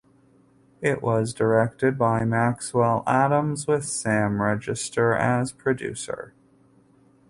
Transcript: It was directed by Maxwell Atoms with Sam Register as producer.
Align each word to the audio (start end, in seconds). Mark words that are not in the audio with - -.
It 0.81 1.03
was 1.03 1.31
directed 1.31 1.95
by 1.99 2.25
Maxwell 2.25 3.03
Atoms 3.05 3.67
with 3.67 3.85
Sam 3.85 4.41
Register 4.41 5.13
as 5.13 5.51
producer. 5.51 6.33